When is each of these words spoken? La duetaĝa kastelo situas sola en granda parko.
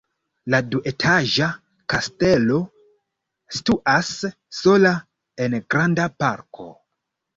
La 0.51 0.59
duetaĝa 0.75 1.49
kastelo 1.93 2.57
situas 3.59 4.09
sola 4.61 4.95
en 5.47 5.61
granda 5.75 6.09
parko. 6.25 6.69